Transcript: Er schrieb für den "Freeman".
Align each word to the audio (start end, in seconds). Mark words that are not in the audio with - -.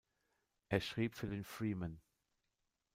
Er 0.69 0.81
schrieb 0.81 1.13
für 1.13 1.27
den 1.27 1.43
"Freeman". 1.43 2.01